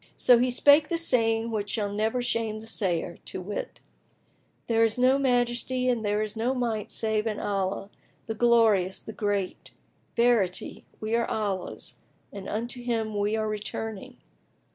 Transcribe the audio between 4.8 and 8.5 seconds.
is no Majesty and there is no Might save in Allah, the